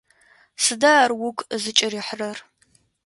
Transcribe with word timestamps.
Сыда 0.63 0.91
ар 1.03 1.11
угу 1.27 1.41
зыкӀырихьрэр? 1.61 2.37